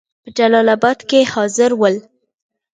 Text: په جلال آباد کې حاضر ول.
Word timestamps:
په 0.23 0.29
جلال 0.37 0.67
آباد 0.75 0.99
کې 1.09 1.19
حاضر 1.33 1.71
ول. 1.75 1.95